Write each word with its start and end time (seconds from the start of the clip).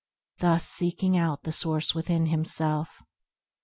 Thus 0.39 0.67
seeking 0.67 1.15
out 1.15 1.43
the 1.43 1.51
source 1.51 1.93
within 1.93 2.25
himself. 2.25 3.03